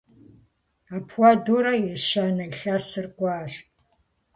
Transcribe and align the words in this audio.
Апхуэдэурэ 0.95 1.73
ещанэ 1.95 2.45
илъэсыр 2.51 3.05
кӀуащ. 3.17 3.53